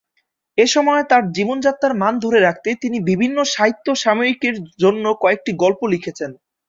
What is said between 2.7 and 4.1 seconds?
তিনি বিভিন্ন সাহিত্য